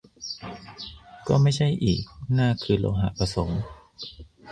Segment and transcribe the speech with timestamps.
[1.27, 2.01] ก็ไม่ใช่อีก
[2.37, 3.49] นากคือโลหะผสม